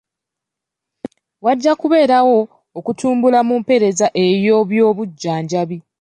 Wajja 1.45 1.71
kubeerawo 1.79 2.39
okutumbula 2.77 3.39
mu 3.47 3.55
mpeereza 3.61 4.05
y'ebyobujjanjabi. 4.45 5.77